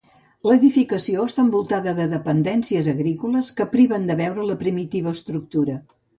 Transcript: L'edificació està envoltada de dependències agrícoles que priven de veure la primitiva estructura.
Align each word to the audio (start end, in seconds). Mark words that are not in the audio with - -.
L'edificació 0.51 1.25
està 1.31 1.45
envoltada 1.47 1.93
de 1.99 2.07
dependències 2.13 2.91
agrícoles 2.95 3.53
que 3.61 3.69
priven 3.75 4.09
de 4.13 4.19
veure 4.25 4.49
la 4.49 4.59
primitiva 4.65 5.15
estructura. 5.19 5.81